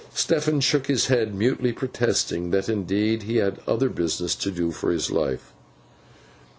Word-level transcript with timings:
Stephen 0.15 0.59
shook 0.59 0.87
his 0.87 1.05
head, 1.09 1.35
mutely 1.35 1.71
protesting 1.71 2.49
that 2.49 2.67
indeed 2.67 3.21
he 3.21 3.35
had 3.35 3.59
other 3.67 3.87
business 3.87 4.33
to 4.33 4.49
do 4.49 4.71
for 4.71 4.89
his 4.89 5.11
life. 5.11 5.53